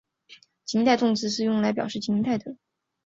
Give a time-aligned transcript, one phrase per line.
[0.65, 2.55] 情态动词是用来表示情态的。